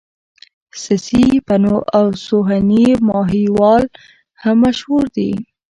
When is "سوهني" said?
2.27-2.85